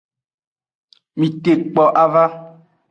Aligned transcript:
Mitekpo 1.19 1.83
ava. 2.03 2.23